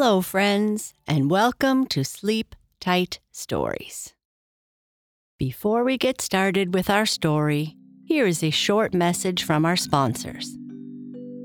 Hello, 0.00 0.20
friends, 0.20 0.94
and 1.08 1.28
welcome 1.28 1.84
to 1.86 2.04
Sleep 2.04 2.54
Tight 2.78 3.18
Stories. 3.32 4.14
Before 5.40 5.82
we 5.82 5.98
get 5.98 6.20
started 6.20 6.72
with 6.72 6.88
our 6.88 7.04
story, 7.04 7.74
here 8.04 8.24
is 8.24 8.44
a 8.44 8.50
short 8.50 8.94
message 8.94 9.42
from 9.42 9.64
our 9.64 9.74
sponsors. 9.74 10.56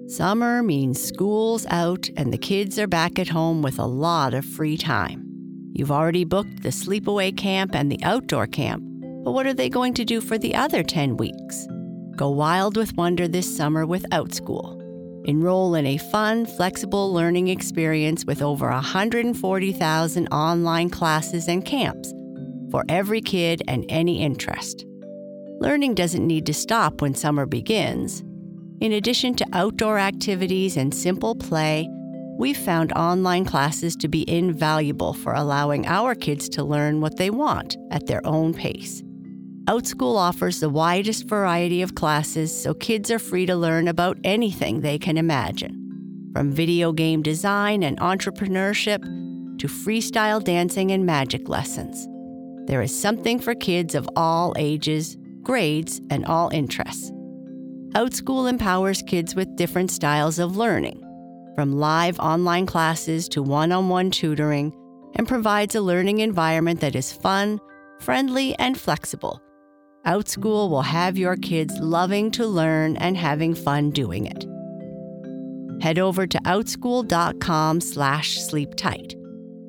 Summer 0.05 0.61
means 0.61 1.03
school's 1.03 1.65
out 1.71 2.07
and 2.15 2.31
the 2.31 2.37
kids 2.37 2.77
are 2.77 2.85
back 2.85 3.17
at 3.17 3.29
home 3.29 3.63
with 3.63 3.79
a 3.79 3.87
lot 3.87 4.35
of 4.35 4.45
free 4.45 4.77
time. 4.77 5.25
You've 5.73 5.91
already 5.91 6.23
booked 6.23 6.61
the 6.61 6.69
sleepaway 6.69 7.35
camp 7.35 7.73
and 7.73 7.91
the 7.91 8.03
outdoor 8.03 8.45
camp, 8.45 8.83
but 9.23 9.31
what 9.31 9.47
are 9.47 9.55
they 9.55 9.67
going 9.67 9.95
to 9.95 10.05
do 10.05 10.21
for 10.21 10.37
the 10.37 10.53
other 10.53 10.83
10 10.83 11.17
weeks? 11.17 11.67
Go 12.15 12.29
wild 12.29 12.77
with 12.77 12.95
wonder 12.95 13.27
this 13.27 13.57
summer 13.57 13.87
without 13.87 14.29
OutSchool. 14.29 14.82
Enroll 15.25 15.75
in 15.75 15.85
a 15.85 15.97
fun, 15.97 16.45
flexible 16.45 17.13
learning 17.13 17.47
experience 17.47 18.25
with 18.25 18.41
over 18.41 18.69
140,000 18.69 20.27
online 20.27 20.89
classes 20.89 21.47
and 21.47 21.63
camps 21.63 22.13
for 22.69 22.83
every 22.89 23.21
kid 23.21 23.61
and 23.67 23.85
any 23.87 24.21
interest. 24.21 24.85
Learning 25.59 25.93
doesn't 25.95 26.27
need 26.27 26.45
to 26.45 26.53
stop 26.53 27.01
when 27.01 27.15
summer 27.15 27.45
begins. 27.45 28.21
In 28.81 28.91
addition 28.91 29.33
to 29.35 29.45
outdoor 29.53 29.97
activities 29.97 30.75
and 30.75 30.93
simple 30.93 31.35
play, 31.35 31.87
we've 32.37 32.57
found 32.57 32.91
online 32.91 33.45
classes 33.45 33.95
to 33.97 34.09
be 34.09 34.29
invaluable 34.29 35.13
for 35.13 35.33
allowing 35.33 35.85
our 35.85 36.15
kids 36.15 36.49
to 36.49 36.65
learn 36.65 36.99
what 36.99 37.15
they 37.15 37.29
want 37.29 37.77
at 37.91 38.07
their 38.07 38.25
own 38.25 38.53
pace. 38.53 39.01
OutSchool 39.65 40.17
offers 40.17 40.59
the 40.59 40.69
widest 40.69 41.23
variety 41.23 41.81
of 41.81 41.95
classes 41.95 42.51
so 42.61 42.73
kids 42.73 43.09
are 43.09 43.17
free 43.17 43.45
to 43.45 43.55
learn 43.55 43.87
about 43.87 44.17
anything 44.25 44.81
they 44.81 44.99
can 44.99 45.17
imagine. 45.17 45.79
From 46.33 46.51
video 46.51 46.91
game 46.91 47.21
design 47.21 47.81
and 47.81 47.97
entrepreneurship 47.99 49.01
to 49.59 49.67
freestyle 49.67 50.43
dancing 50.43 50.91
and 50.91 51.05
magic 51.05 51.47
lessons. 51.47 52.09
There 52.67 52.81
is 52.81 52.93
something 52.93 53.39
for 53.39 53.55
kids 53.55 53.95
of 53.95 54.09
all 54.17 54.53
ages, 54.57 55.15
grades, 55.43 56.01
and 56.09 56.25
all 56.25 56.49
interests. 56.49 57.09
OutSchool 57.93 58.49
empowers 58.49 59.01
kids 59.01 59.33
with 59.33 59.55
different 59.55 59.91
styles 59.91 60.39
of 60.39 60.57
learning, 60.57 60.99
from 61.55 61.71
live 61.71 62.19
online 62.19 62.65
classes 62.65 63.29
to 63.29 63.41
one 63.41 63.71
on 63.71 63.87
one 63.87 64.11
tutoring, 64.11 64.73
and 65.15 65.25
provides 65.25 65.73
a 65.73 65.79
learning 65.79 66.19
environment 66.19 66.81
that 66.81 66.95
is 66.97 67.13
fun, 67.13 67.61
friendly, 68.01 68.59
and 68.59 68.77
flexible 68.77 69.41
OutSchool 70.05 70.69
will 70.69 70.81
have 70.81 71.17
your 71.17 71.37
kids 71.37 71.79
loving 71.79 72.29
to 72.31 72.45
learn 72.45 72.97
and 72.97 73.15
having 73.15 73.55
fun 73.55 73.89
doing 73.91 74.25
it. 74.25 74.45
Head 75.81 75.97
over 75.97 76.27
to 76.27 76.37
outschool.com 76.39 77.79
slash 77.79 78.37
sleeptight 78.37 79.15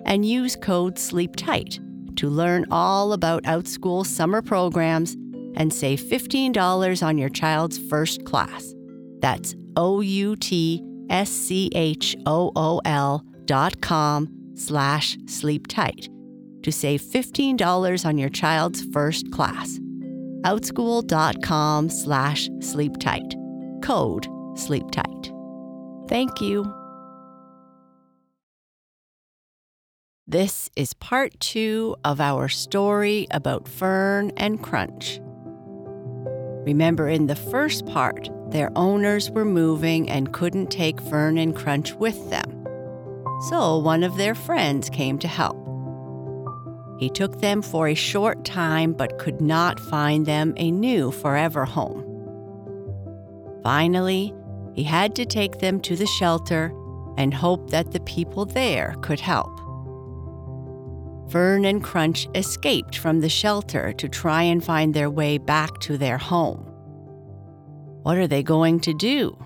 and 0.05 0.25
use 0.27 0.57
code 0.57 0.99
SLEEPTIGHT 0.99 1.79
to 2.17 2.29
learn 2.29 2.67
all 2.71 3.13
about 3.13 3.45
OutSchool 3.45 4.05
summer 4.05 4.43
programs 4.43 5.15
and 5.57 5.73
save 5.73 6.01
$15 6.01 7.07
on 7.07 7.17
your 7.17 7.29
child's 7.29 7.79
first 7.89 8.25
class. 8.25 8.75
That's 9.21 9.55
O-U-T-S-C-H-O-O-L 9.77 10.85
dot 13.45 13.81
com 13.81 14.29
slash 14.57 15.17
sleeptight 15.27 16.09
to 16.63 16.73
save 16.73 17.03
$15 17.03 18.05
on 18.05 18.19
your 18.19 18.31
child's 18.31 18.85
first 18.93 19.31
class 19.31 19.79
outschool.com 20.45 21.91
slash 21.91 22.49
sleeptight. 22.61 23.35
Code 23.83 24.27
sleeptight. 24.55 25.33
Thank 26.09 26.41
you. 26.41 26.65
This 30.27 30.71
is 30.75 30.95
part 30.95 31.39
two 31.39 31.97
of 32.03 32.19
our 32.19 32.49
story 32.49 33.27
about 33.31 33.69
Fern 33.69 34.33
and 34.37 34.63
Crunch. 34.63 35.21
Remember, 36.65 37.09
in 37.09 37.27
the 37.27 37.37
first 37.37 37.85
part, 37.85 38.31
their 38.49 38.71
owners 38.75 39.31
were 39.31 39.45
moving 39.45 40.09
and 40.09 40.33
couldn't 40.33 40.71
take 40.71 40.99
Fern 40.99 41.37
and 41.37 41.55
Crunch 41.55 41.93
with 41.95 42.31
them. 42.31 42.67
So 43.51 43.77
one 43.79 44.03
of 44.03 44.17
their 44.17 44.35
friends 44.35 44.89
came 44.89 45.19
to 45.19 45.29
help. 45.29 45.64
He 47.05 47.11
took 47.11 47.43
them 47.43 47.61
for 47.61 47.89
a 47.89 47.95
short 47.95 48.47
time 48.47 48.95
but 48.95 49.19
could 49.19 49.43
not 49.43 49.79
find 49.79 50.25
them 50.25 50.55
a 50.57 50.71
new 50.71 51.11
forever 51.11 51.67
home. 51.67 52.03
Finally, 53.63 54.33
he 54.73 54.85
had 54.85 55.15
to 55.17 55.27
take 55.27 55.59
them 55.59 55.81
to 55.81 55.97
the 55.97 56.07
shelter 56.07 56.73
and 57.19 57.35
hope 57.35 57.69
that 57.69 57.93
the 57.93 58.01
people 58.01 58.47
there 58.47 58.95
could 59.03 59.21
help. 59.21 59.55
Fern 61.31 61.67
and 61.67 61.85
Crunch 61.85 62.27
escaped 62.35 62.97
from 62.97 63.21
the 63.21 63.29
shelter 63.29 63.93
to 63.93 64.09
try 64.09 64.43
and 64.43 64.65
find 64.65 64.95
their 64.95 65.11
way 65.11 65.37
back 65.37 65.79
to 65.81 65.99
their 65.99 66.17
home. 66.17 66.65
What 68.03 68.17
are 68.17 68.27
they 68.27 68.43
going 68.43 68.81
to 68.81 68.95
do? 68.95 69.37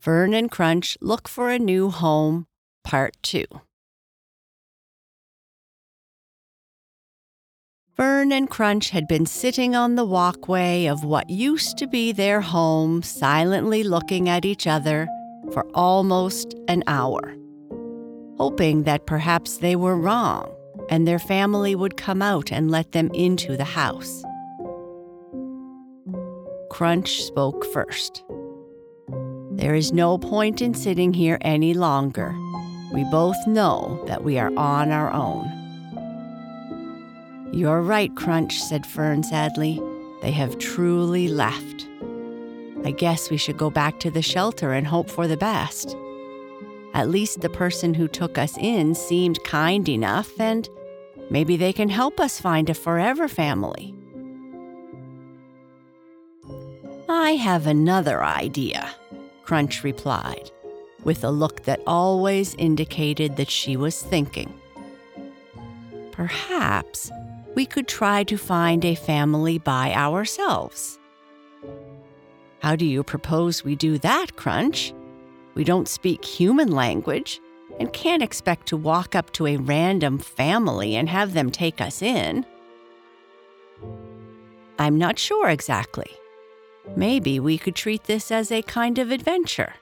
Fern 0.00 0.34
and 0.34 0.50
Crunch 0.50 0.98
look 1.00 1.28
for 1.28 1.48
a 1.48 1.60
new 1.60 1.90
home 1.90 2.48
Part 2.90 3.14
2 3.22 3.44
Fern 7.94 8.32
and 8.32 8.50
Crunch 8.50 8.90
had 8.90 9.06
been 9.06 9.26
sitting 9.26 9.76
on 9.76 9.94
the 9.94 10.04
walkway 10.04 10.86
of 10.86 11.04
what 11.04 11.30
used 11.30 11.78
to 11.78 11.86
be 11.86 12.10
their 12.10 12.40
home, 12.40 13.04
silently 13.04 13.84
looking 13.84 14.28
at 14.28 14.44
each 14.44 14.66
other 14.66 15.06
for 15.52 15.64
almost 15.72 16.56
an 16.66 16.82
hour, 16.88 17.36
hoping 18.38 18.82
that 18.82 19.06
perhaps 19.06 19.58
they 19.58 19.76
were 19.76 19.96
wrong 19.96 20.52
and 20.88 21.06
their 21.06 21.20
family 21.20 21.76
would 21.76 21.96
come 21.96 22.20
out 22.20 22.50
and 22.50 22.72
let 22.72 22.90
them 22.90 23.08
into 23.14 23.56
the 23.56 23.62
house. 23.62 24.24
Crunch 26.72 27.22
spoke 27.22 27.64
first. 27.66 28.24
There 29.52 29.76
is 29.76 29.92
no 29.92 30.18
point 30.18 30.60
in 30.60 30.74
sitting 30.74 31.12
here 31.12 31.38
any 31.42 31.72
longer. 31.72 32.34
We 32.92 33.04
both 33.04 33.46
know 33.46 34.02
that 34.06 34.24
we 34.24 34.38
are 34.38 34.52
on 34.56 34.90
our 34.90 35.12
own. 35.12 35.48
You're 37.52 37.82
right, 37.82 38.14
Crunch, 38.16 38.60
said 38.60 38.84
Fern 38.84 39.22
sadly. 39.22 39.80
They 40.22 40.32
have 40.32 40.58
truly 40.58 41.28
left. 41.28 41.86
I 42.84 42.90
guess 42.90 43.30
we 43.30 43.36
should 43.36 43.56
go 43.56 43.70
back 43.70 44.00
to 44.00 44.10
the 44.10 44.22
shelter 44.22 44.72
and 44.72 44.86
hope 44.86 45.08
for 45.08 45.28
the 45.28 45.36
best. 45.36 45.96
At 46.94 47.08
least 47.08 47.40
the 47.40 47.48
person 47.48 47.94
who 47.94 48.08
took 48.08 48.38
us 48.38 48.56
in 48.58 48.94
seemed 48.94 49.42
kind 49.44 49.88
enough, 49.88 50.38
and 50.40 50.68
maybe 51.30 51.56
they 51.56 51.72
can 51.72 51.88
help 51.88 52.18
us 52.18 52.40
find 52.40 52.68
a 52.68 52.74
forever 52.74 53.28
family. 53.28 53.94
I 57.08 57.32
have 57.32 57.66
another 57.66 58.24
idea, 58.24 58.90
Crunch 59.44 59.84
replied 59.84 60.50
with 61.04 61.24
a 61.24 61.30
look 61.30 61.62
that 61.64 61.80
always 61.86 62.54
indicated 62.56 63.36
that 63.36 63.50
she 63.50 63.76
was 63.76 64.02
thinking. 64.02 64.52
Perhaps 66.12 67.10
we 67.54 67.66
could 67.66 67.88
try 67.88 68.22
to 68.24 68.36
find 68.36 68.84
a 68.84 68.94
family 68.94 69.58
by 69.58 69.92
ourselves. 69.94 70.98
How 72.60 72.76
do 72.76 72.84
you 72.84 73.02
propose 73.02 73.64
we 73.64 73.74
do 73.74 73.98
that, 73.98 74.36
Crunch? 74.36 74.92
We 75.54 75.64
don't 75.64 75.88
speak 75.88 76.24
human 76.24 76.70
language 76.70 77.40
and 77.78 77.92
can't 77.92 78.22
expect 78.22 78.66
to 78.68 78.76
walk 78.76 79.14
up 79.14 79.32
to 79.32 79.46
a 79.46 79.56
random 79.56 80.18
family 80.18 80.94
and 80.96 81.08
have 81.08 81.32
them 81.32 81.50
take 81.50 81.80
us 81.80 82.02
in. 82.02 82.44
I'm 84.78 84.98
not 84.98 85.18
sure 85.18 85.48
exactly. 85.48 86.10
Maybe 86.96 87.40
we 87.40 87.58
could 87.58 87.74
treat 87.74 88.04
this 88.04 88.30
as 88.30 88.50
a 88.52 88.62
kind 88.62 88.98
of 88.98 89.10
adventure. 89.10 89.74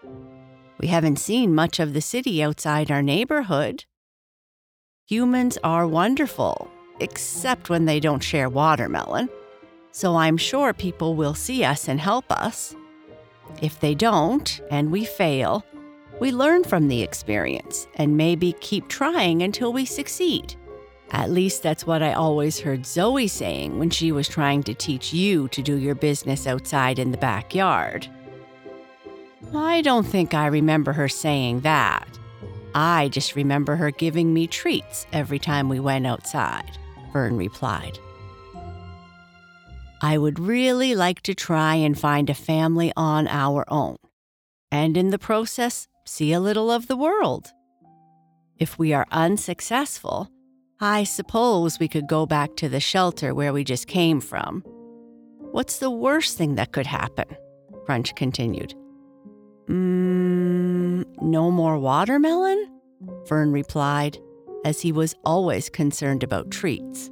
We 0.78 0.88
haven't 0.88 1.18
seen 1.18 1.54
much 1.54 1.80
of 1.80 1.92
the 1.92 2.00
city 2.00 2.42
outside 2.42 2.90
our 2.90 3.02
neighborhood. 3.02 3.84
Humans 5.06 5.58
are 5.64 5.86
wonderful, 5.86 6.70
except 7.00 7.68
when 7.68 7.84
they 7.84 7.98
don't 7.98 8.22
share 8.22 8.48
watermelon. 8.48 9.28
So 9.90 10.16
I'm 10.16 10.36
sure 10.36 10.72
people 10.72 11.14
will 11.14 11.34
see 11.34 11.64
us 11.64 11.88
and 11.88 12.00
help 12.00 12.30
us. 12.30 12.76
If 13.60 13.80
they 13.80 13.94
don't, 13.94 14.60
and 14.70 14.92
we 14.92 15.04
fail, 15.04 15.64
we 16.20 16.30
learn 16.30 16.62
from 16.62 16.88
the 16.88 17.02
experience 17.02 17.88
and 17.96 18.16
maybe 18.16 18.52
keep 18.60 18.86
trying 18.88 19.42
until 19.42 19.72
we 19.72 19.84
succeed. 19.84 20.54
At 21.10 21.30
least 21.30 21.62
that's 21.62 21.86
what 21.86 22.02
I 22.02 22.12
always 22.12 22.60
heard 22.60 22.84
Zoe 22.84 23.28
saying 23.28 23.78
when 23.78 23.90
she 23.90 24.12
was 24.12 24.28
trying 24.28 24.62
to 24.64 24.74
teach 24.74 25.12
you 25.12 25.48
to 25.48 25.62
do 25.62 25.76
your 25.76 25.94
business 25.94 26.46
outside 26.46 26.98
in 26.98 27.10
the 27.10 27.18
backyard. 27.18 28.08
I 29.54 29.82
don't 29.82 30.06
think 30.06 30.34
I 30.34 30.46
remember 30.46 30.92
her 30.92 31.08
saying 31.08 31.60
that. 31.60 32.06
I 32.74 33.08
just 33.08 33.34
remember 33.34 33.76
her 33.76 33.90
giving 33.90 34.34
me 34.34 34.46
treats 34.46 35.06
every 35.12 35.38
time 35.38 35.68
we 35.68 35.80
went 35.80 36.06
outside, 36.06 36.70
Fern 37.12 37.36
replied. 37.36 37.98
I 40.00 40.18
would 40.18 40.38
really 40.38 40.94
like 40.94 41.22
to 41.22 41.34
try 41.34 41.74
and 41.74 41.98
find 41.98 42.30
a 42.30 42.34
family 42.34 42.92
on 42.96 43.26
our 43.26 43.64
own. 43.68 43.96
and 44.70 44.96
in 44.96 45.10
the 45.10 45.18
process, 45.18 45.88
see 46.04 46.32
a 46.32 46.40
little 46.40 46.70
of 46.70 46.88
the 46.88 46.96
world. 46.96 47.52
If 48.58 48.78
we 48.78 48.92
are 48.92 49.06
unsuccessful, 49.10 50.28
I 50.80 51.04
suppose 51.04 51.78
we 51.78 51.88
could 51.88 52.06
go 52.06 52.26
back 52.26 52.54
to 52.56 52.68
the 52.68 52.80
shelter 52.80 53.34
where 53.34 53.52
we 53.52 53.64
just 53.64 53.86
came 53.86 54.20
from. 54.20 54.60
What's 55.52 55.78
the 55.78 55.90
worst 55.90 56.36
thing 56.36 56.56
that 56.56 56.72
could 56.72 56.86
happen? 56.86 57.24
Crunch 57.86 58.14
continued. 58.14 58.74
Mmm, 59.68 61.04
no 61.20 61.50
more 61.50 61.78
watermelon? 61.78 62.70
Fern 63.26 63.52
replied, 63.52 64.18
as 64.64 64.80
he 64.80 64.92
was 64.92 65.14
always 65.24 65.68
concerned 65.68 66.22
about 66.22 66.50
treats. 66.50 67.10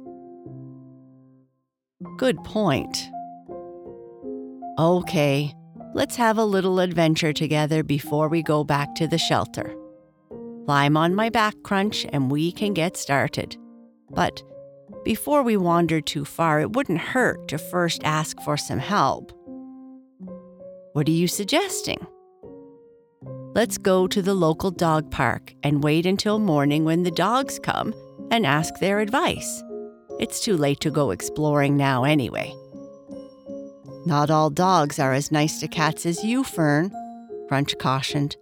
Good 2.17 2.43
point. 2.43 2.97
Okay, 4.79 5.53
let's 5.93 6.15
have 6.15 6.37
a 6.37 6.45
little 6.45 6.79
adventure 6.79 7.33
together 7.33 7.83
before 7.83 8.27
we 8.27 8.41
go 8.41 8.63
back 8.63 8.95
to 8.95 9.07
the 9.07 9.17
shelter. 9.17 9.75
Climb 10.65 10.97
on 10.97 11.15
my 11.15 11.29
back, 11.29 11.55
Crunch, 11.63 12.05
and 12.11 12.31
we 12.31 12.51
can 12.51 12.73
get 12.73 12.97
started. 12.97 13.55
But 14.09 14.43
before 15.03 15.43
we 15.43 15.57
wander 15.57 16.01
too 16.01 16.25
far, 16.25 16.59
it 16.59 16.73
wouldn't 16.73 16.99
hurt 16.99 17.47
to 17.49 17.57
first 17.57 18.03
ask 18.03 18.39
for 18.41 18.57
some 18.57 18.79
help. 18.79 19.31
What 20.93 21.07
are 21.07 21.11
you 21.11 21.27
suggesting? 21.27 22.05
Let's 23.57 23.79
go 23.79 24.05
to 24.05 24.21
the 24.21 24.35
local 24.35 24.69
dog 24.69 25.09
park 25.09 25.55
and 25.63 25.83
wait 25.83 26.05
until 26.05 26.37
morning 26.37 26.85
when 26.85 27.01
the 27.01 27.09
dogs 27.09 27.57
come 27.57 27.91
and 28.29 28.45
ask 28.45 28.77
their 28.77 28.99
advice. 28.99 29.63
It's 30.19 30.41
too 30.41 30.55
late 30.55 30.79
to 30.81 30.91
go 30.91 31.09
exploring 31.09 31.75
now, 31.75 32.03
anyway. 32.03 32.55
Not 34.05 34.29
all 34.29 34.51
dogs 34.51 34.99
are 34.99 35.11
as 35.11 35.31
nice 35.31 35.59
to 35.61 35.67
cats 35.67 36.05
as 36.05 36.23
you, 36.23 36.43
Fern, 36.43 36.91
Crunch 37.47 37.75
cautioned. 37.79 38.35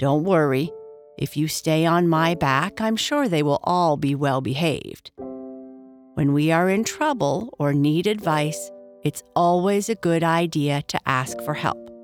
Don't 0.00 0.24
worry, 0.24 0.72
if 1.16 1.36
you 1.36 1.46
stay 1.46 1.86
on 1.86 2.08
my 2.08 2.34
back, 2.34 2.80
I'm 2.80 2.96
sure 2.96 3.28
they 3.28 3.44
will 3.44 3.60
all 3.62 3.96
be 3.96 4.16
well 4.16 4.40
behaved. 4.40 5.12
When 6.14 6.32
we 6.32 6.50
are 6.50 6.68
in 6.68 6.82
trouble 6.82 7.54
or 7.60 7.72
need 7.72 8.08
advice, 8.08 8.72
it's 9.04 9.22
always 9.36 9.88
a 9.88 9.94
good 9.94 10.24
idea 10.24 10.82
to 10.88 10.98
ask 11.06 11.40
for 11.42 11.54
help. 11.54 11.95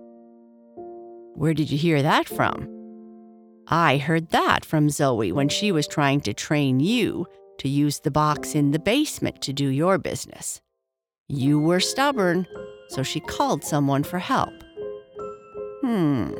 Where 1.34 1.54
did 1.54 1.70
you 1.70 1.78
hear 1.78 2.02
that 2.02 2.28
from? 2.28 2.68
I 3.68 3.96
heard 3.96 4.30
that 4.30 4.64
from 4.64 4.90
Zoe 4.90 5.32
when 5.32 5.48
she 5.48 5.72
was 5.72 5.86
trying 5.86 6.20
to 6.22 6.34
train 6.34 6.80
you 6.80 7.26
to 7.58 7.68
use 7.68 8.00
the 8.00 8.10
box 8.10 8.54
in 8.54 8.72
the 8.72 8.78
basement 8.78 9.40
to 9.42 9.52
do 9.52 9.68
your 9.68 9.98
business. 9.98 10.60
You 11.28 11.58
were 11.58 11.80
stubborn, 11.80 12.46
so 12.88 13.02
she 13.02 13.20
called 13.20 13.64
someone 13.64 14.02
for 14.02 14.18
help. 14.18 14.52
Hmm, 15.80 16.32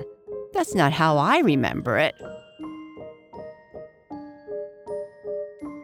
that's 0.53 0.75
not 0.75 0.93
how 0.93 1.17
I 1.17 1.39
remember 1.39 1.97
it. 1.97 2.15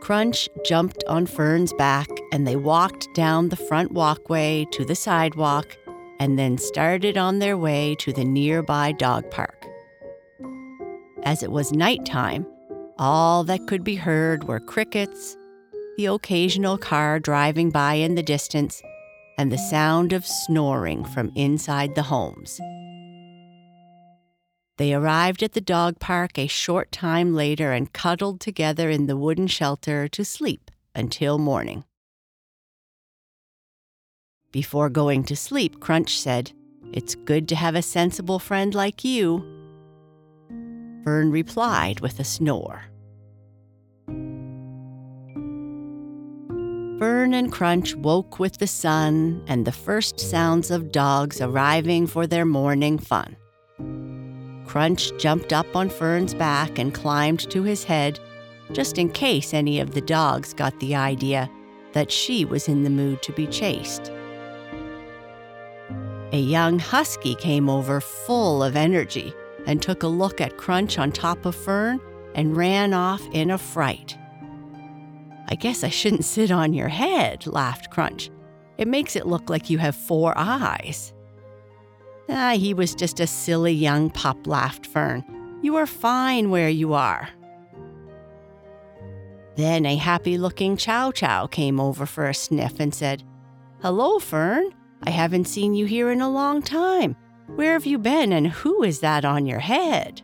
Crunch 0.00 0.48
jumped 0.64 1.04
on 1.06 1.26
Fern's 1.26 1.72
back 1.74 2.08
and 2.32 2.46
they 2.46 2.56
walked 2.56 3.08
down 3.14 3.48
the 3.48 3.56
front 3.56 3.92
walkway 3.92 4.66
to 4.72 4.84
the 4.84 4.94
sidewalk 4.94 5.76
and 6.20 6.38
then 6.38 6.58
started 6.58 7.16
on 7.16 7.38
their 7.38 7.56
way 7.56 7.94
to 7.96 8.12
the 8.12 8.24
nearby 8.24 8.92
dog 8.92 9.30
park. 9.30 9.66
As 11.22 11.42
it 11.42 11.50
was 11.50 11.72
nighttime, 11.72 12.46
all 12.98 13.44
that 13.44 13.66
could 13.66 13.84
be 13.84 13.96
heard 13.96 14.44
were 14.44 14.60
crickets, 14.60 15.36
the 15.96 16.06
occasional 16.06 16.78
car 16.78 17.18
driving 17.18 17.70
by 17.70 17.94
in 17.94 18.14
the 18.14 18.22
distance, 18.22 18.82
and 19.36 19.52
the 19.52 19.58
sound 19.58 20.12
of 20.12 20.26
snoring 20.26 21.04
from 21.04 21.32
inside 21.36 21.94
the 21.94 22.02
homes. 22.02 22.60
They 24.78 24.94
arrived 24.94 25.42
at 25.42 25.52
the 25.52 25.60
dog 25.60 25.98
park 25.98 26.38
a 26.38 26.46
short 26.46 26.92
time 26.92 27.34
later 27.34 27.72
and 27.72 27.92
cuddled 27.92 28.40
together 28.40 28.90
in 28.90 29.06
the 29.06 29.16
wooden 29.16 29.48
shelter 29.48 30.06
to 30.08 30.24
sleep 30.24 30.70
until 30.94 31.38
morning. 31.38 31.84
Before 34.50 34.88
going 34.88 35.24
to 35.24 35.36
sleep, 35.36 35.78
Crunch 35.78 36.18
said, 36.18 36.52
It's 36.92 37.14
good 37.14 37.48
to 37.48 37.54
have 37.54 37.74
a 37.74 37.82
sensible 37.82 38.38
friend 38.38 38.74
like 38.74 39.04
you. 39.04 39.44
Fern 41.04 41.30
replied 41.30 42.00
with 42.00 42.18
a 42.18 42.24
snore. 42.24 42.84
Fern 46.98 47.34
and 47.34 47.52
Crunch 47.52 47.94
woke 47.96 48.38
with 48.38 48.56
the 48.56 48.66
sun 48.66 49.44
and 49.46 49.66
the 49.66 49.72
first 49.72 50.18
sounds 50.18 50.70
of 50.70 50.92
dogs 50.92 51.42
arriving 51.42 52.06
for 52.06 52.26
their 52.26 52.46
morning 52.46 52.98
fun. 52.98 53.36
Crunch 54.66 55.12
jumped 55.18 55.52
up 55.52 55.76
on 55.76 55.90
Fern's 55.90 56.34
back 56.34 56.78
and 56.78 56.94
climbed 56.94 57.48
to 57.50 57.64
his 57.64 57.84
head, 57.84 58.18
just 58.72 58.96
in 58.96 59.10
case 59.10 59.52
any 59.52 59.78
of 59.78 59.92
the 59.92 60.00
dogs 60.00 60.54
got 60.54 60.78
the 60.80 60.94
idea 60.94 61.50
that 61.92 62.10
she 62.10 62.46
was 62.46 62.66
in 62.66 62.82
the 62.82 62.90
mood 62.90 63.20
to 63.22 63.32
be 63.32 63.46
chased. 63.46 64.10
A 66.32 66.38
young 66.38 66.78
husky 66.78 67.34
came 67.34 67.70
over 67.70 68.00
full 68.00 68.62
of 68.62 68.76
energy 68.76 69.32
and 69.66 69.80
took 69.80 70.02
a 70.02 70.08
look 70.08 70.40
at 70.40 70.58
Crunch 70.58 70.98
on 70.98 71.10
top 71.10 71.46
of 71.46 71.54
Fern 71.54 72.00
and 72.34 72.56
ran 72.56 72.92
off 72.92 73.26
in 73.32 73.50
a 73.50 73.56
fright. 73.58 74.16
I 75.48 75.54
guess 75.54 75.82
I 75.82 75.88
shouldn't 75.88 76.26
sit 76.26 76.50
on 76.50 76.74
your 76.74 76.88
head, 76.88 77.46
laughed 77.46 77.90
Crunch. 77.90 78.30
It 78.76 78.86
makes 78.86 79.16
it 79.16 79.26
look 79.26 79.48
like 79.48 79.70
you 79.70 79.78
have 79.78 79.96
four 79.96 80.34
eyes. 80.36 81.14
Ah, 82.28 82.54
he 82.56 82.74
was 82.74 82.94
just 82.94 83.20
a 83.20 83.26
silly 83.26 83.72
young 83.72 84.10
pup, 84.10 84.46
laughed 84.46 84.84
Fern. 84.84 85.24
You 85.62 85.76
are 85.76 85.86
fine 85.86 86.50
where 86.50 86.68
you 86.68 86.92
are. 86.92 87.30
Then 89.56 89.86
a 89.86 89.96
happy 89.96 90.36
looking 90.36 90.76
Chow 90.76 91.10
Chow 91.10 91.46
came 91.46 91.80
over 91.80 92.04
for 92.04 92.28
a 92.28 92.34
sniff 92.34 92.78
and 92.78 92.94
said, 92.94 93.24
Hello, 93.80 94.18
Fern. 94.18 94.74
I 95.04 95.10
haven't 95.10 95.46
seen 95.46 95.74
you 95.74 95.86
here 95.86 96.10
in 96.10 96.20
a 96.20 96.30
long 96.30 96.62
time. 96.62 97.16
Where 97.46 97.72
have 97.72 97.86
you 97.86 97.98
been 97.98 98.32
and 98.32 98.46
who 98.46 98.82
is 98.82 99.00
that 99.00 99.24
on 99.24 99.46
your 99.46 99.60
head? 99.60 100.22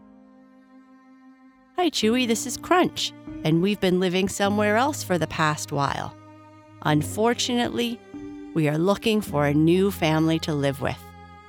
Hi, 1.77 1.91
Chewy, 1.91 2.27
this 2.27 2.47
is 2.47 2.57
Crunch, 2.57 3.13
and 3.45 3.63
we've 3.63 3.81
been 3.81 3.99
living 3.99 4.29
somewhere 4.29 4.77
else 4.77 5.03
for 5.03 5.19
the 5.19 5.27
past 5.27 5.73
while. 5.73 6.17
Unfortunately, 6.83 7.99
we 8.55 8.69
are 8.69 8.79
looking 8.79 9.21
for 9.21 9.47
a 9.47 9.55
new 9.55 9.91
family 9.91 10.39
to 10.41 10.55
live 10.55 10.81
with. 10.81 10.99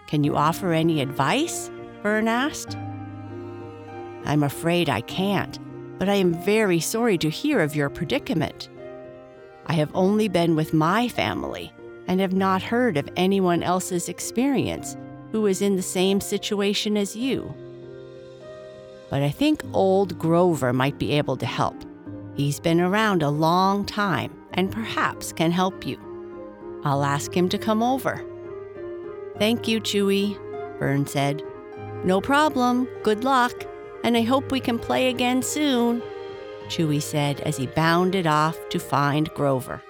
Can 0.07 0.23
you 0.23 0.35
offer 0.35 0.71
any 0.71 1.01
advice? 1.01 1.69
Fern 2.01 2.27
asked. 2.27 2.75
I'm 4.25 4.43
afraid 4.43 4.89
I 4.89 5.01
can't, 5.01 5.59
but 5.99 6.09
I 6.09 6.15
am 6.15 6.33
very 6.33 6.79
sorry 6.79 7.17
to 7.19 7.29
hear 7.29 7.59
of 7.59 7.75
your 7.75 7.89
predicament. 7.89 8.69
I 9.67 9.73
have 9.73 9.91
only 9.93 10.27
been 10.27 10.55
with 10.55 10.73
my 10.73 11.07
family 11.07 11.71
and 12.07 12.19
have 12.19 12.33
not 12.33 12.61
heard 12.61 12.97
of 12.97 13.09
anyone 13.15 13.63
else's 13.63 14.09
experience 14.09 14.95
who 15.31 15.45
is 15.47 15.61
in 15.61 15.75
the 15.75 15.81
same 15.81 16.21
situation 16.21 16.95
as 16.97 17.15
you. 17.15 17.53
But 19.09 19.21
I 19.21 19.29
think 19.29 19.63
old 19.73 20.17
Grover 20.17 20.73
might 20.73 20.97
be 20.97 21.13
able 21.13 21.37
to 21.37 21.45
help. 21.45 21.75
He's 22.35 22.59
been 22.59 22.81
around 22.81 23.23
a 23.23 23.29
long 23.29 23.85
time 23.85 24.33
and 24.53 24.71
perhaps 24.71 25.31
can 25.31 25.51
help 25.51 25.85
you. 25.85 25.99
I'll 26.83 27.03
ask 27.03 27.35
him 27.35 27.49
to 27.49 27.57
come 27.57 27.81
over. 27.81 28.23
Thank 29.37 29.67
you, 29.67 29.81
Chewy, 29.81 30.37
Fern 30.79 31.07
said. 31.07 31.43
No 32.03 32.21
problem. 32.21 32.87
Good 33.03 33.23
luck. 33.23 33.65
And 34.03 34.15
I 34.15 34.21
hope 34.21 34.51
we 34.51 34.59
can 34.59 34.77
play 34.77 35.09
again 35.09 35.41
soon, 35.41 36.03
Chewy 36.67 37.01
said 37.01 37.39
as 37.41 37.57
he 37.57 37.65
bounded 37.65 38.27
off 38.27 38.57
to 38.69 38.79
find 38.79 39.33
Grover. 39.33 39.81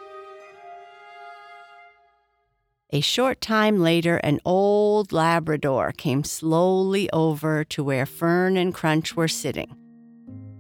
A 2.95 3.01
short 3.01 3.41
time 3.41 3.81
later, 3.81 4.15
an 4.23 4.39
old 4.45 5.11
Labrador 5.11 5.91
came 5.91 6.23
slowly 6.23 7.09
over 7.11 7.65
to 7.65 7.83
where 7.83 8.05
Fern 8.05 8.55
and 8.55 8.73
Crunch 8.73 9.17
were 9.17 9.27
sitting, 9.27 9.75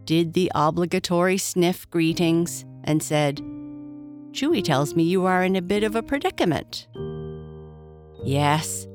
did 0.03 0.33
the 0.33 0.51
obligatory 0.53 1.37
sniff 1.37 1.89
greetings, 1.89 2.65
and 2.83 3.01
said, 3.01 3.37
Chewy 4.31 4.61
tells 4.61 4.95
me 4.95 5.03
you 5.03 5.23
are 5.25 5.45
in 5.45 5.55
a 5.55 5.61
bit 5.61 5.85
of 5.85 5.95
a 5.95 6.03
predicament. 6.03 6.89
Yes, 8.21 8.85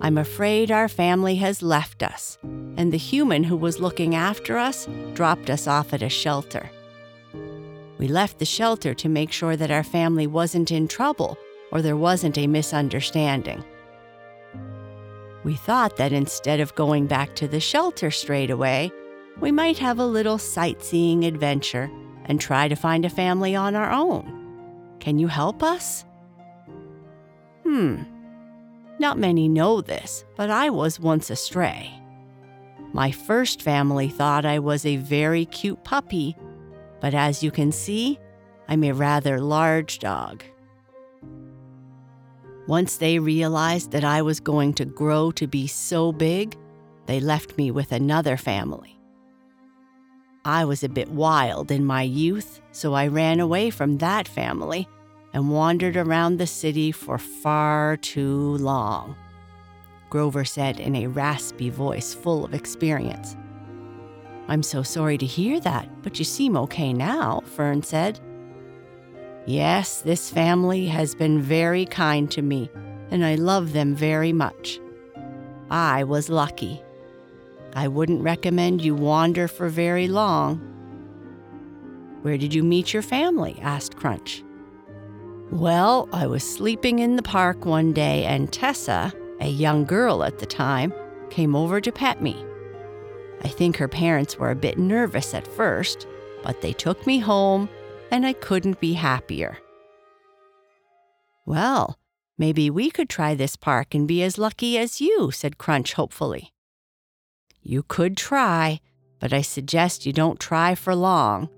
I'm 0.00 0.18
afraid 0.18 0.72
our 0.72 0.88
family 0.88 1.36
has 1.36 1.62
left 1.62 2.02
us, 2.02 2.36
and 2.42 2.92
the 2.92 2.98
human 2.98 3.44
who 3.44 3.56
was 3.56 3.78
looking 3.78 4.16
after 4.16 4.58
us 4.58 4.88
dropped 5.14 5.50
us 5.50 5.68
off 5.68 5.92
at 5.92 6.02
a 6.02 6.08
shelter. 6.08 6.68
We 7.98 8.08
left 8.08 8.40
the 8.40 8.44
shelter 8.44 8.92
to 8.94 9.08
make 9.08 9.30
sure 9.30 9.54
that 9.54 9.70
our 9.70 9.84
family 9.84 10.26
wasn't 10.26 10.72
in 10.72 10.88
trouble 10.88 11.38
or 11.70 11.82
there 11.82 11.96
wasn't 11.96 12.38
a 12.38 12.46
misunderstanding. 12.46 13.64
We 15.44 15.54
thought 15.54 15.96
that 15.96 16.12
instead 16.12 16.60
of 16.60 16.74
going 16.74 17.06
back 17.06 17.34
to 17.36 17.48
the 17.48 17.60
shelter 17.60 18.10
straight 18.10 18.50
away, 18.50 18.90
we 19.40 19.52
might 19.52 19.78
have 19.78 19.98
a 19.98 20.06
little 20.06 20.38
sightseeing 20.38 21.24
adventure 21.24 21.90
and 22.24 22.40
try 22.40 22.68
to 22.68 22.74
find 22.74 23.04
a 23.04 23.10
family 23.10 23.54
on 23.54 23.74
our 23.74 23.90
own. 23.90 24.96
Can 25.00 25.18
you 25.18 25.28
help 25.28 25.62
us? 25.62 26.04
Hmm. 27.62 28.02
Not 28.98 29.18
many 29.18 29.48
know 29.48 29.80
this, 29.80 30.24
but 30.36 30.50
I 30.50 30.70
was 30.70 30.98
once 30.98 31.30
a 31.30 31.36
stray. 31.36 31.92
My 32.92 33.10
first 33.10 33.62
family 33.62 34.08
thought 34.08 34.44
I 34.44 34.58
was 34.58 34.84
a 34.84 34.96
very 34.96 35.44
cute 35.44 35.84
puppy, 35.84 36.36
but 37.00 37.14
as 37.14 37.42
you 37.42 37.50
can 37.50 37.70
see, 37.70 38.18
I'm 38.66 38.82
a 38.82 38.92
rather 38.92 39.40
large 39.40 39.98
dog. 39.98 40.42
Once 42.68 42.98
they 42.98 43.18
realized 43.18 43.92
that 43.92 44.04
I 44.04 44.20
was 44.20 44.40
going 44.40 44.74
to 44.74 44.84
grow 44.84 45.30
to 45.32 45.46
be 45.46 45.66
so 45.66 46.12
big, 46.12 46.54
they 47.06 47.18
left 47.18 47.56
me 47.56 47.70
with 47.70 47.92
another 47.92 48.36
family. 48.36 48.98
I 50.44 50.66
was 50.66 50.84
a 50.84 50.88
bit 50.88 51.10
wild 51.10 51.70
in 51.70 51.86
my 51.86 52.02
youth, 52.02 52.60
so 52.72 52.92
I 52.92 53.06
ran 53.06 53.40
away 53.40 53.70
from 53.70 53.96
that 53.98 54.28
family 54.28 54.86
and 55.32 55.50
wandered 55.50 55.96
around 55.96 56.36
the 56.36 56.46
city 56.46 56.92
for 56.92 57.16
far 57.16 57.96
too 57.96 58.58
long. 58.58 59.16
Grover 60.10 60.44
said 60.44 60.78
in 60.78 60.94
a 60.94 61.06
raspy 61.06 61.70
voice 61.70 62.12
full 62.12 62.44
of 62.44 62.52
experience. 62.52 63.34
I'm 64.46 64.62
so 64.62 64.82
sorry 64.82 65.16
to 65.16 65.26
hear 65.26 65.58
that, 65.60 66.02
but 66.02 66.18
you 66.18 66.24
seem 66.26 66.54
okay 66.58 66.92
now, 66.92 67.40
Fern 67.46 67.82
said. 67.82 68.20
Yes, 69.48 70.02
this 70.02 70.28
family 70.28 70.88
has 70.88 71.14
been 71.14 71.40
very 71.40 71.86
kind 71.86 72.30
to 72.32 72.42
me, 72.42 72.68
and 73.10 73.24
I 73.24 73.36
love 73.36 73.72
them 73.72 73.94
very 73.94 74.30
much. 74.30 74.78
I 75.70 76.04
was 76.04 76.28
lucky. 76.28 76.82
I 77.72 77.88
wouldn't 77.88 78.22
recommend 78.22 78.82
you 78.82 78.94
wander 78.94 79.48
for 79.48 79.70
very 79.70 80.06
long. 80.06 80.58
Where 82.20 82.36
did 82.36 82.52
you 82.52 82.62
meet 82.62 82.92
your 82.92 83.00
family? 83.00 83.58
asked 83.62 83.96
Crunch. 83.96 84.44
Well, 85.50 86.10
I 86.12 86.26
was 86.26 86.44
sleeping 86.44 86.98
in 86.98 87.16
the 87.16 87.22
park 87.22 87.64
one 87.64 87.94
day, 87.94 88.26
and 88.26 88.52
Tessa, 88.52 89.14
a 89.40 89.48
young 89.48 89.86
girl 89.86 90.24
at 90.24 90.40
the 90.40 90.46
time, 90.46 90.92
came 91.30 91.56
over 91.56 91.80
to 91.80 91.90
pet 91.90 92.20
me. 92.20 92.36
I 93.42 93.48
think 93.48 93.78
her 93.78 93.88
parents 93.88 94.36
were 94.36 94.50
a 94.50 94.54
bit 94.54 94.78
nervous 94.78 95.32
at 95.32 95.48
first, 95.48 96.06
but 96.42 96.60
they 96.60 96.74
took 96.74 97.06
me 97.06 97.18
home 97.18 97.70
and 98.10 98.26
I 98.26 98.32
couldn't 98.32 98.80
be 98.80 98.94
happier. 98.94 99.58
Well, 101.46 101.98
maybe 102.36 102.70
we 102.70 102.90
could 102.90 103.08
try 103.08 103.34
this 103.34 103.56
park 103.56 103.94
and 103.94 104.06
be 104.06 104.22
as 104.22 104.38
lucky 104.38 104.78
as 104.78 105.00
you, 105.00 105.30
said 105.30 105.58
Crunch 105.58 105.94
hopefully. 105.94 106.52
You 107.62 107.82
could 107.82 108.16
try, 108.16 108.80
but 109.18 109.32
I 109.32 109.42
suggest 109.42 110.06
you 110.06 110.12
don't 110.12 110.40
try 110.40 110.74
for 110.74 110.94
long. 110.94 111.48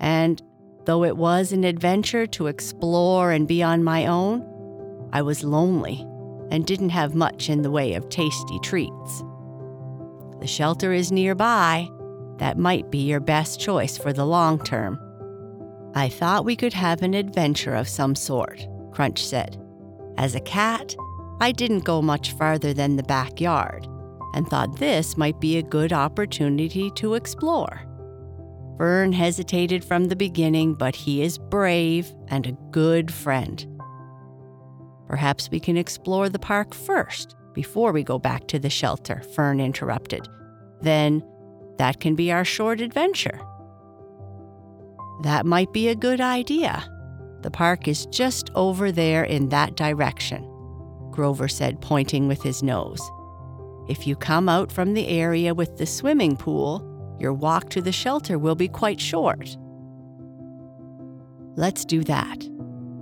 And 0.00 0.42
though 0.84 1.04
it 1.04 1.16
was 1.16 1.52
an 1.52 1.64
adventure 1.64 2.26
to 2.26 2.46
explore 2.46 3.32
and 3.32 3.48
be 3.48 3.62
on 3.62 3.84
my 3.84 4.06
own, 4.06 4.44
I 5.12 5.22
was 5.22 5.44
lonely 5.44 6.06
and 6.50 6.66
didn't 6.66 6.90
have 6.90 7.14
much 7.14 7.48
in 7.48 7.62
the 7.62 7.70
way 7.70 7.94
of 7.94 8.08
tasty 8.08 8.58
treats. 8.60 9.22
The 10.40 10.46
shelter 10.46 10.92
is 10.92 11.10
nearby. 11.10 11.88
That 12.38 12.58
might 12.58 12.90
be 12.90 12.98
your 12.98 13.20
best 13.20 13.58
choice 13.58 13.96
for 13.96 14.12
the 14.12 14.26
long 14.26 14.62
term. 14.62 14.98
I 15.96 16.10
thought 16.10 16.44
we 16.44 16.56
could 16.56 16.74
have 16.74 17.00
an 17.00 17.14
adventure 17.14 17.74
of 17.74 17.88
some 17.88 18.14
sort, 18.14 18.68
Crunch 18.92 19.24
said. 19.24 19.56
As 20.18 20.34
a 20.34 20.40
cat, 20.40 20.94
I 21.40 21.52
didn't 21.52 21.84
go 21.86 22.02
much 22.02 22.32
farther 22.32 22.74
than 22.74 22.96
the 22.96 23.02
backyard 23.02 23.88
and 24.34 24.46
thought 24.46 24.78
this 24.78 25.16
might 25.16 25.40
be 25.40 25.56
a 25.56 25.62
good 25.62 25.94
opportunity 25.94 26.90
to 26.96 27.14
explore. 27.14 27.80
Fern 28.76 29.14
hesitated 29.14 29.82
from 29.82 30.04
the 30.04 30.16
beginning, 30.16 30.74
but 30.74 30.94
he 30.94 31.22
is 31.22 31.38
brave 31.38 32.14
and 32.28 32.46
a 32.46 32.58
good 32.70 33.10
friend. 33.10 33.66
Perhaps 35.08 35.50
we 35.50 35.58
can 35.58 35.78
explore 35.78 36.28
the 36.28 36.38
park 36.38 36.74
first 36.74 37.36
before 37.54 37.92
we 37.92 38.02
go 38.02 38.18
back 38.18 38.46
to 38.48 38.58
the 38.58 38.68
shelter, 38.68 39.22
Fern 39.34 39.60
interrupted. 39.60 40.28
Then 40.82 41.24
that 41.78 42.00
can 42.00 42.14
be 42.14 42.30
our 42.30 42.44
short 42.44 42.82
adventure. 42.82 43.40
That 45.22 45.46
might 45.46 45.72
be 45.72 45.88
a 45.88 45.94
good 45.94 46.20
idea. 46.20 46.84
The 47.42 47.50
park 47.50 47.88
is 47.88 48.06
just 48.06 48.50
over 48.54 48.90
there 48.90 49.24
in 49.24 49.48
that 49.50 49.76
direction, 49.76 50.42
Grover 51.10 51.48
said, 51.48 51.80
pointing 51.80 52.28
with 52.28 52.42
his 52.42 52.62
nose. 52.62 53.00
If 53.88 54.06
you 54.06 54.16
come 54.16 54.48
out 54.48 54.72
from 54.72 54.94
the 54.94 55.06
area 55.08 55.54
with 55.54 55.76
the 55.76 55.86
swimming 55.86 56.36
pool, 56.36 56.82
your 57.20 57.32
walk 57.32 57.70
to 57.70 57.80
the 57.80 57.92
shelter 57.92 58.38
will 58.38 58.56
be 58.56 58.68
quite 58.68 59.00
short. 59.00 59.56
Let's 61.54 61.84
do 61.84 62.02
that. 62.04 62.46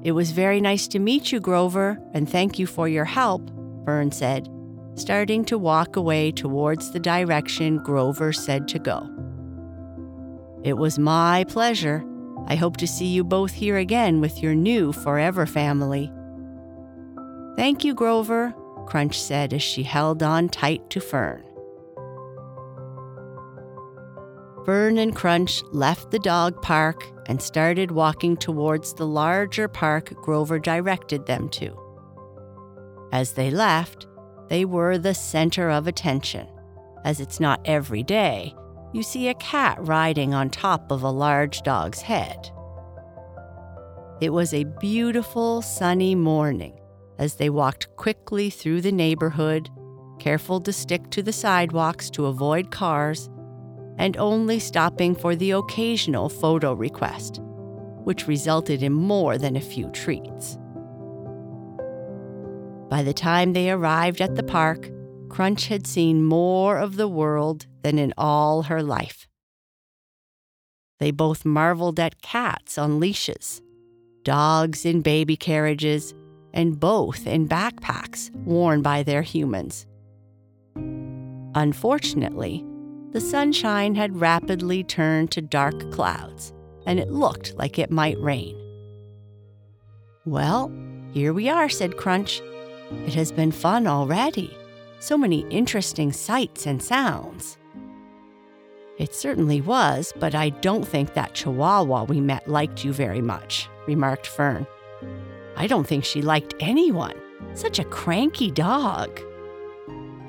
It 0.03 0.13
was 0.13 0.31
very 0.33 0.61
nice 0.61 0.87
to 0.89 0.99
meet 0.99 1.33
you, 1.33 1.41
Grover, 1.41 1.99
and 2.13 2.29
thank 2.29 2.59
you 2.59 2.67
for 2.67 2.87
your 2.87 3.07
help, 3.07 3.51
Fern 3.85 4.13
said, 4.13 4.49
starting 4.95 5.45
to 5.47 5.59
walk 5.59 5.97
away 5.97 6.31
towards 6.31 6.93
the 6.93 7.01
direction 7.01 7.79
Grover 7.79 8.33
said 8.33 8.69
to 8.69 8.79
go. 8.79 9.14
It 10.65 10.79
was 10.79 10.99
my 10.99 11.45
pleasure. 11.45 12.03
I 12.47 12.55
hope 12.57 12.79
to 12.79 12.87
see 12.87 13.05
you 13.05 13.23
both 13.23 13.53
here 13.53 13.77
again 13.77 14.23
with 14.23 14.43
your 14.43 14.55
new 14.55 14.93
forever 14.93 15.45
family. 15.45 16.11
Thank 17.55 17.85
you, 17.85 17.93
Grover, 17.93 18.55
Crunch 18.87 19.21
said 19.21 19.53
as 19.53 19.63
she 19.63 19.83
held 19.83 20.23
on 20.23 20.49
tight 20.49 20.89
to 20.89 21.01
Fern. 21.01 21.45
Fern 24.65 24.97
and 24.97 25.15
Crunch 25.15 25.63
left 25.71 26.11
the 26.11 26.19
dog 26.19 26.63
park 26.63 27.05
and 27.27 27.43
started 27.43 27.91
walking 27.91 28.35
towards 28.35 28.95
the 28.95 29.07
larger 29.07 29.69
park 29.69 30.15
Grover 30.23 30.59
directed 30.59 31.27
them 31.27 31.51
to. 31.51 31.79
As 33.13 33.33
they 33.33 33.51
left, 33.51 34.07
they 34.49 34.65
were 34.65 34.97
the 34.97 35.15
center 35.15 35.69
of 35.69 35.87
attention, 35.87 36.49
as 37.05 37.21
it's 37.21 37.39
not 37.39 37.61
every 37.67 38.03
day 38.03 38.55
you 38.95 39.03
see 39.03 39.29
a 39.29 39.35
cat 39.35 39.77
riding 39.81 40.33
on 40.33 40.49
top 40.49 40.93
of 40.93 41.03
a 41.03 41.11
large 41.11 41.63
dog's 41.63 42.01
head. 42.01 42.49
It 44.21 44.31
was 44.31 44.55
a 44.55 44.65
beautiful 44.81 45.63
sunny 45.63 46.15
morning 46.15 46.79
as 47.19 47.35
they 47.35 47.51
walked 47.51 47.95
quickly 47.97 48.51
through 48.51 48.83
the 48.83 48.93
neighborhood, 48.93 49.69
careful 50.21 50.61
to 50.61 50.73
stick 50.73 51.11
to 51.11 51.23
the 51.23 51.33
sidewalks 51.33 52.09
to 52.11 52.27
avoid 52.27 52.71
cars, 52.71 53.29
and 53.99 54.17
only 54.17 54.61
stopping 54.61 55.17
for 55.17 55.35
the 55.35 55.51
occasional 55.51 56.29
photo 56.29 56.73
request, 56.73 57.41
which 58.05 58.29
resulted 58.29 58.81
in 58.81 58.93
more 58.93 59.39
than 59.39 59.57
a 59.57 59.61
few 59.61 59.89
treats. 59.91 60.57
By 62.89 63.03
the 63.03 63.15
time 63.15 63.55
they 63.55 63.73
arrived 63.73 64.21
at 64.21 64.37
the 64.37 64.45
park, 64.45 64.89
Crunch 65.29 65.67
had 65.67 65.85
seen 65.85 66.23
more 66.23 66.79
of 66.79 66.95
the 66.95 67.09
world 67.09 67.67
than 67.85 67.99
in 67.99 68.13
all 68.19 68.65
her 68.65 68.83
life. 68.83 69.29
They 70.99 71.11
both 71.11 71.45
marveled 71.45 72.01
at 72.01 72.23
cats 72.23 72.79
on 72.79 72.99
leashes, 72.99 73.61
dogs 74.23 74.87
in 74.87 75.03
baby 75.03 75.37
carriages, 75.37 76.15
and 76.55 76.81
both 76.81 77.27
in 77.27 77.47
backpacks 77.47 78.35
worn 78.35 78.81
by 78.81 79.03
their 79.03 79.23
humans. 79.23 79.87
Unfortunately, 81.55 82.65
the 83.13 83.21
sunshine 83.21 83.95
had 83.95 84.21
rapidly 84.21 84.83
turned 84.83 85.31
to 85.33 85.43
dark 85.43 85.93
clouds, 85.93 86.55
and 86.87 86.99
it 86.99 87.11
looked 87.11 87.55
like 87.57 87.79
it 87.79 87.91
might 87.91 88.19
rain. 88.19 88.57
Well, 90.25 90.73
here 91.13 91.35
we 91.35 91.51
are, 91.51 91.69
said 91.69 91.99
Crunch. 91.99 92.41
It 93.07 93.15
has 93.15 93.31
been 93.31 93.53
fun 93.53 93.87
already. 93.87 94.57
So 95.01 95.19
many 95.19 95.41
interesting 95.51 96.13
sights 96.13 96.67
and 96.67 96.83
sounds. 96.83 97.59
It 98.97 99.15
certainly 99.15 99.61
was, 99.61 100.13
but 100.21 100.35
I 100.35 100.51
don't 100.51 100.87
think 100.87 101.15
that 101.15 101.35
Chihuahua 101.35 102.05
we 102.05 102.21
met 102.21 102.47
liked 102.47 102.85
you 102.85 102.93
very 102.93 103.21
much, 103.21 103.69
remarked 103.87 104.27
Fern. 104.27 104.67
I 105.57 105.67
don't 105.67 105.87
think 105.87 106.05
she 106.05 106.23
liked 106.23 106.55
anyone. 106.61 107.15
Such 107.55 107.79
a 107.79 107.85
cranky 107.85 108.51
dog. 108.51 109.21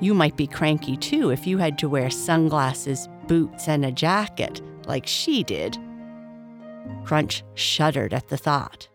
You 0.00 0.14
might 0.14 0.36
be 0.36 0.46
cranky 0.46 0.96
too 0.96 1.30
if 1.30 1.46
you 1.46 1.58
had 1.58 1.78
to 1.78 1.88
wear 1.88 2.10
sunglasses, 2.10 3.08
boots, 3.26 3.68
and 3.68 3.84
a 3.84 3.92
jacket 3.92 4.60
like 4.86 5.06
she 5.06 5.42
did. 5.42 5.78
Crunch 7.04 7.44
shuddered 7.54 8.12
at 8.12 8.28
the 8.28 8.36
thought. 8.36 8.88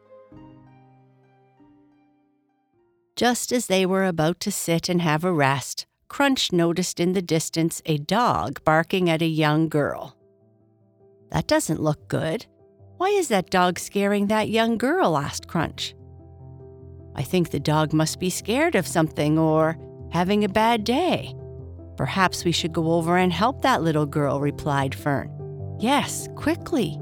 Just 3.15 3.51
as 3.51 3.67
they 3.67 3.85
were 3.85 4.05
about 4.05 4.39
to 4.41 4.51
sit 4.51 4.89
and 4.89 5.01
have 5.01 5.23
a 5.23 5.33
rest, 5.33 5.85
Crunch 6.11 6.51
noticed 6.51 6.99
in 6.99 7.13
the 7.13 7.21
distance 7.21 7.81
a 7.85 7.97
dog 7.97 8.61
barking 8.65 9.09
at 9.09 9.21
a 9.21 9.25
young 9.25 9.69
girl. 9.69 10.17
That 11.31 11.47
doesn't 11.47 11.81
look 11.81 12.09
good. 12.09 12.45
Why 12.97 13.07
is 13.11 13.29
that 13.29 13.49
dog 13.49 13.79
scaring 13.79 14.27
that 14.27 14.49
young 14.49 14.77
girl? 14.77 15.17
asked 15.17 15.47
Crunch. 15.47 15.95
I 17.15 17.23
think 17.23 17.49
the 17.51 17.61
dog 17.61 17.93
must 17.93 18.19
be 18.19 18.29
scared 18.29 18.75
of 18.75 18.85
something 18.85 19.39
or 19.39 19.77
having 20.11 20.43
a 20.43 20.49
bad 20.49 20.83
day. 20.83 21.33
Perhaps 21.95 22.43
we 22.43 22.51
should 22.51 22.73
go 22.73 22.91
over 22.91 23.15
and 23.15 23.31
help 23.31 23.61
that 23.61 23.81
little 23.81 24.05
girl, 24.05 24.41
replied 24.41 24.93
Fern. 24.93 25.31
Yes, 25.79 26.27
quickly. 26.35 26.99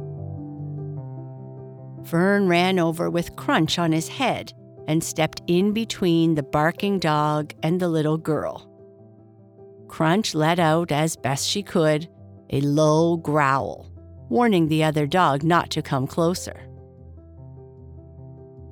Fern 2.06 2.48
ran 2.48 2.78
over 2.78 3.10
with 3.10 3.36
Crunch 3.36 3.80
on 3.80 3.92
his 3.92 4.08
head 4.08 4.54
and 4.88 5.04
stepped 5.04 5.42
in 5.48 5.74
between 5.74 6.36
the 6.36 6.44
barking 6.44 7.00
dog 7.00 7.56
and 7.64 7.80
the 7.80 7.90
little 7.90 8.20
girl. 8.20 8.69
Crunch 9.90 10.34
let 10.34 10.60
out, 10.60 10.92
as 10.92 11.18
best 11.18 11.48
she 11.48 11.62
could, 11.64 12.08
a 12.52 12.62
low 12.62 13.18
growl, 13.18 13.92
warning 14.30 14.68
the 14.68 14.84
other 14.84 15.06
dog 15.06 15.44
not 15.44 15.70
to 15.72 15.82
come 15.82 16.08
closer. 16.08 16.62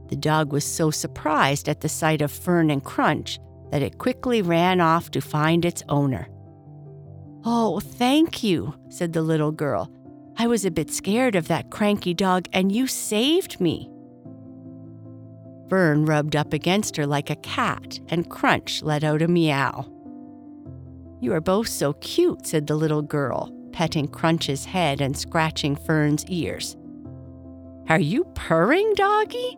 The 0.09 0.15
dog 0.15 0.53
was 0.53 0.63
so 0.63 0.89
surprised 0.89 1.67
at 1.67 1.81
the 1.81 1.89
sight 1.89 2.21
of 2.21 2.31
Fern 2.31 2.69
and 2.69 2.83
Crunch 2.83 3.39
that 3.71 3.81
it 3.81 3.97
quickly 3.97 4.41
ran 4.41 4.79
off 4.79 5.11
to 5.11 5.19
find 5.19 5.65
its 5.65 5.83
owner. 5.89 6.29
Oh, 7.43 7.81
thank 7.81 8.43
you, 8.43 8.73
said 8.89 9.11
the 9.11 9.21
little 9.21 9.51
girl. 9.51 9.91
I 10.37 10.47
was 10.47 10.65
a 10.65 10.71
bit 10.71 10.91
scared 10.91 11.35
of 11.35 11.47
that 11.49 11.71
cranky 11.71 12.13
dog, 12.13 12.47
and 12.53 12.71
you 12.71 12.87
saved 12.87 13.59
me. 13.59 13.89
Fern 15.69 16.05
rubbed 16.05 16.35
up 16.35 16.53
against 16.53 16.95
her 16.95 17.05
like 17.05 17.29
a 17.29 17.35
cat, 17.37 17.99
and 18.07 18.29
Crunch 18.29 18.81
let 18.83 19.03
out 19.03 19.21
a 19.21 19.27
meow. 19.27 19.91
You 21.19 21.33
are 21.33 21.41
both 21.41 21.67
so 21.67 21.93
cute, 21.93 22.45
said 22.45 22.67
the 22.67 22.75
little 22.75 23.01
girl, 23.01 23.51
petting 23.71 24.07
Crunch's 24.07 24.65
head 24.65 25.01
and 25.01 25.17
scratching 25.17 25.75
Fern's 25.75 26.25
ears. 26.25 26.77
Are 27.89 27.99
you 27.99 28.25
purring, 28.35 28.93
doggy? 28.95 29.57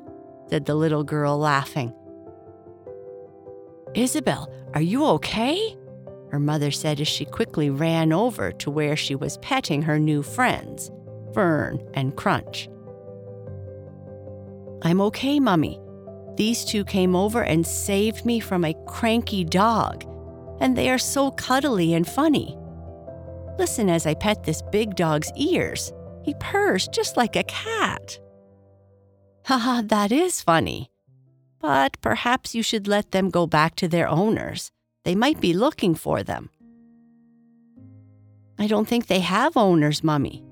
said 0.49 0.65
the 0.65 0.75
little 0.75 1.03
girl, 1.03 1.37
laughing. 1.37 1.93
Isabel, 3.93 4.51
are 4.73 4.81
you 4.81 5.05
okay? 5.05 5.75
Her 6.31 6.39
mother 6.39 6.71
said 6.71 7.01
as 7.01 7.07
she 7.07 7.25
quickly 7.25 7.69
ran 7.69 8.13
over 8.13 8.51
to 8.53 8.69
where 8.69 8.95
she 8.95 9.15
was 9.15 9.37
petting 9.39 9.81
her 9.81 9.99
new 9.99 10.21
friends, 10.21 10.91
Fern 11.33 11.81
and 11.93 12.15
Crunch. 12.15 12.69
I'm 14.83 15.01
okay, 15.01 15.39
Mummy. 15.39 15.79
These 16.35 16.63
two 16.65 16.85
came 16.85 17.15
over 17.15 17.43
and 17.43 17.65
saved 17.65 18.25
me 18.25 18.39
from 18.39 18.63
a 18.63 18.75
cranky 18.87 19.43
dog, 19.43 20.05
and 20.59 20.75
they 20.75 20.89
are 20.89 20.97
so 20.97 21.31
cuddly 21.31 21.93
and 21.93 22.07
funny. 22.07 22.57
Listen 23.57 23.89
as 23.89 24.05
I 24.05 24.13
pet 24.13 24.43
this 24.43 24.61
big 24.71 24.95
dog's 24.95 25.31
ears. 25.35 25.91
He 26.23 26.33
purrs 26.39 26.87
just 26.87 27.17
like 27.17 27.35
a 27.35 27.43
cat. 27.43 28.19
Haha, 29.45 29.81
that 29.85 30.11
is 30.11 30.41
funny. 30.41 30.91
But 31.59 31.99
perhaps 32.01 32.55
you 32.55 32.63
should 32.63 32.87
let 32.87 33.11
them 33.11 33.29
go 33.29 33.47
back 33.47 33.75
to 33.75 33.87
their 33.87 34.07
owners. 34.07 34.71
They 35.03 35.15
might 35.15 35.41
be 35.41 35.53
looking 35.53 35.95
for 35.95 36.23
them. 36.23 36.49
I 38.57 38.67
don't 38.67 38.87
think 38.87 39.07
they 39.07 39.21
have 39.21 39.55
owners, 39.57 40.03
Mummy. 40.03 40.43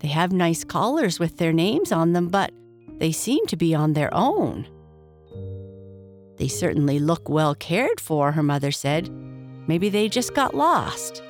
They 0.00 0.08
have 0.08 0.32
nice 0.32 0.64
collars 0.64 1.20
with 1.20 1.38
their 1.38 1.52
names 1.52 1.92
on 1.92 2.12
them, 2.12 2.28
but 2.28 2.52
they 2.98 3.12
seem 3.12 3.46
to 3.46 3.56
be 3.56 3.74
on 3.74 3.92
their 3.92 4.12
own. 4.12 4.66
They 6.38 6.48
certainly 6.48 6.98
look 6.98 7.28
well 7.28 7.54
cared 7.54 8.00
for, 8.00 8.32
her 8.32 8.42
mother 8.42 8.72
said. 8.72 9.08
Maybe 9.66 9.88
they 9.88 10.08
just 10.08 10.34
got 10.34 10.54
lost. 10.54 11.22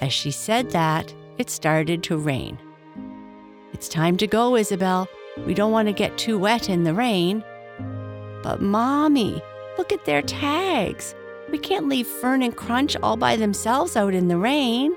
As 0.00 0.12
she 0.12 0.30
said 0.30 0.70
that, 0.70 1.12
it 1.38 1.50
started 1.50 2.02
to 2.04 2.16
rain. 2.16 2.58
It's 3.72 3.88
time 3.88 4.16
to 4.18 4.26
go, 4.26 4.56
Isabel. 4.56 5.08
We 5.46 5.54
don't 5.54 5.72
want 5.72 5.88
to 5.88 5.92
get 5.92 6.18
too 6.18 6.38
wet 6.38 6.68
in 6.68 6.84
the 6.84 6.94
rain. 6.94 7.44
But, 8.42 8.60
Mommy, 8.60 9.42
look 9.76 9.92
at 9.92 10.04
their 10.04 10.22
tags. 10.22 11.14
We 11.50 11.58
can't 11.58 11.88
leave 11.88 12.06
Fern 12.06 12.42
and 12.42 12.56
Crunch 12.56 12.96
all 13.02 13.16
by 13.16 13.36
themselves 13.36 13.96
out 13.96 14.14
in 14.14 14.28
the 14.28 14.36
rain. 14.36 14.96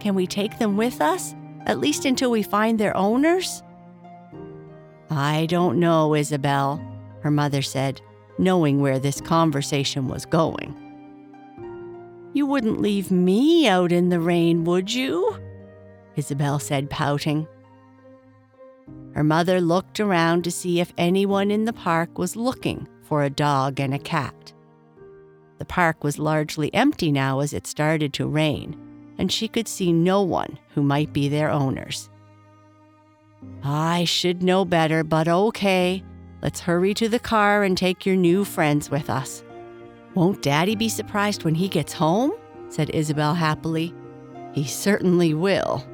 Can 0.00 0.14
we 0.14 0.26
take 0.26 0.58
them 0.58 0.76
with 0.76 1.00
us, 1.00 1.34
at 1.66 1.80
least 1.80 2.04
until 2.04 2.30
we 2.30 2.42
find 2.42 2.78
their 2.78 2.96
owners? 2.96 3.62
I 5.10 5.46
don't 5.46 5.80
know, 5.80 6.14
Isabel, 6.14 6.80
her 7.22 7.30
mother 7.30 7.62
said, 7.62 8.00
knowing 8.38 8.80
where 8.80 8.98
this 8.98 9.20
conversation 9.20 10.08
was 10.08 10.24
going. 10.24 10.74
You 12.32 12.46
wouldn't 12.46 12.80
leave 12.80 13.10
me 13.10 13.66
out 13.66 13.90
in 13.90 14.08
the 14.08 14.20
rain, 14.20 14.64
would 14.64 14.92
you? 14.92 15.36
Isabel 16.16 16.58
said, 16.58 16.90
pouting. 16.90 17.46
Her 19.14 19.24
mother 19.24 19.60
looked 19.60 19.98
around 19.98 20.44
to 20.44 20.50
see 20.50 20.80
if 20.80 20.92
anyone 20.96 21.50
in 21.50 21.64
the 21.64 21.72
park 21.72 22.18
was 22.18 22.36
looking 22.36 22.86
for 23.02 23.24
a 23.24 23.30
dog 23.30 23.80
and 23.80 23.94
a 23.94 23.98
cat. 23.98 24.52
The 25.58 25.64
park 25.64 26.04
was 26.04 26.18
largely 26.18 26.72
empty 26.72 27.10
now 27.10 27.40
as 27.40 27.52
it 27.52 27.66
started 27.66 28.12
to 28.14 28.28
rain, 28.28 28.76
and 29.18 29.32
she 29.32 29.48
could 29.48 29.66
see 29.66 29.92
no 29.92 30.22
one 30.22 30.58
who 30.74 30.82
might 30.82 31.12
be 31.12 31.28
their 31.28 31.50
owners. 31.50 32.08
I 33.64 34.04
should 34.04 34.42
know 34.42 34.64
better, 34.64 35.02
but 35.02 35.26
okay. 35.26 36.04
Let's 36.40 36.60
hurry 36.60 36.94
to 36.94 37.08
the 37.08 37.18
car 37.18 37.64
and 37.64 37.76
take 37.76 38.06
your 38.06 38.14
new 38.14 38.44
friends 38.44 38.90
with 38.90 39.10
us. 39.10 39.42
Won't 40.14 40.42
Daddy 40.42 40.76
be 40.76 40.88
surprised 40.88 41.44
when 41.44 41.54
he 41.54 41.68
gets 41.68 41.92
home? 41.92 42.32
said 42.68 42.90
Isabel 42.90 43.34
happily. 43.34 43.94
He 44.52 44.64
certainly 44.64 45.34
will. 45.34 45.84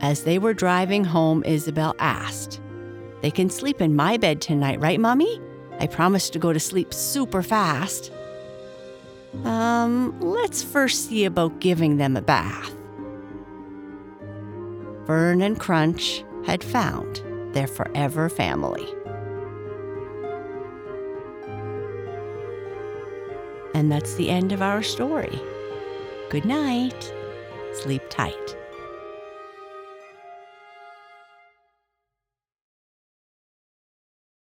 As 0.00 0.22
they 0.22 0.38
were 0.38 0.54
driving 0.54 1.04
home, 1.04 1.42
Isabel 1.44 1.94
asked, 1.98 2.60
They 3.22 3.30
can 3.30 3.50
sleep 3.50 3.80
in 3.80 3.96
my 3.96 4.16
bed 4.16 4.40
tonight, 4.40 4.78
right, 4.80 5.00
Mommy? 5.00 5.40
I 5.80 5.86
promised 5.86 6.32
to 6.34 6.38
go 6.38 6.52
to 6.52 6.60
sleep 6.60 6.94
super 6.94 7.42
fast. 7.42 8.12
Um, 9.44 10.18
let's 10.20 10.62
first 10.62 11.08
see 11.08 11.24
about 11.24 11.60
giving 11.60 11.96
them 11.96 12.16
a 12.16 12.22
bath. 12.22 12.72
Fern 15.06 15.42
and 15.42 15.58
Crunch 15.58 16.24
had 16.46 16.62
found 16.62 17.25
their 17.56 17.66
forever 17.66 18.28
family. 18.28 18.86
And 23.72 23.90
that's 23.90 24.14
the 24.16 24.28
end 24.28 24.52
of 24.52 24.60
our 24.60 24.82
story. 24.82 25.40
Good 26.28 26.44
night. 26.44 27.14
Sleep 27.72 28.02
tight. 28.10 28.56